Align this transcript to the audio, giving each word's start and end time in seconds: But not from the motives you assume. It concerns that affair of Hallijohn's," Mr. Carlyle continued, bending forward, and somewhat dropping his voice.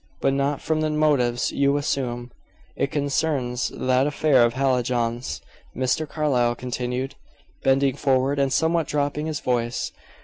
But 0.19 0.33
not 0.33 0.61
from 0.63 0.81
the 0.81 0.89
motives 0.89 1.51
you 1.51 1.77
assume. 1.77 2.31
It 2.75 2.89
concerns 2.89 3.69
that 3.75 4.07
affair 4.07 4.43
of 4.43 4.55
Hallijohn's," 4.55 5.41
Mr. 5.77 6.09
Carlyle 6.09 6.55
continued, 6.55 7.13
bending 7.61 7.95
forward, 7.95 8.39
and 8.39 8.51
somewhat 8.51 8.87
dropping 8.87 9.27
his 9.27 9.41
voice. 9.41 9.91